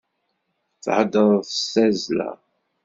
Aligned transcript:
Theddṛeḍ 0.83 1.45
s 1.51 1.55
tazzla. 1.73 2.31